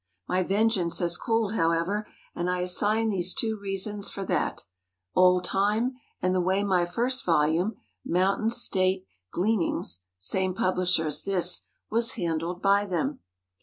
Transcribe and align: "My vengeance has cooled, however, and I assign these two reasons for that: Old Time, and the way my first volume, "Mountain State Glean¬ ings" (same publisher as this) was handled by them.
"My 0.27 0.41
vengeance 0.41 0.97
has 0.97 1.15
cooled, 1.15 1.53
however, 1.53 2.07
and 2.33 2.49
I 2.49 2.61
assign 2.61 3.09
these 3.09 3.35
two 3.35 3.55
reasons 3.59 4.09
for 4.09 4.25
that: 4.25 4.63
Old 5.13 5.43
Time, 5.43 5.93
and 6.23 6.33
the 6.33 6.41
way 6.41 6.63
my 6.63 6.87
first 6.87 7.23
volume, 7.23 7.75
"Mountain 8.03 8.49
State 8.49 9.05
Glean¬ 9.31 9.63
ings" 9.63 9.99
(same 10.17 10.55
publisher 10.55 11.05
as 11.05 11.21
this) 11.23 11.61
was 11.91 12.13
handled 12.13 12.63
by 12.63 12.87
them. 12.87 13.19